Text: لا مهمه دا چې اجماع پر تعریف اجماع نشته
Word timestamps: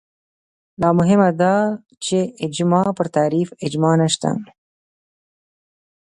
لا 0.81 0.89
مهمه 0.99 1.29
دا 1.41 1.55
چې 2.05 2.17
اجماع 2.45 2.87
پر 2.97 3.07
تعریف 3.15 3.49
اجماع 3.65 3.93
نشته 4.01 4.29